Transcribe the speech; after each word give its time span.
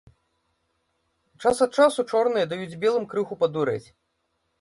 Час 1.43 1.61
ад 1.65 1.71
часу 1.83 2.01
чорныя 2.13 2.45
даюць 2.53 2.79
белым 2.87 3.05
крыху 3.13 3.39
падурэць. 3.45 3.87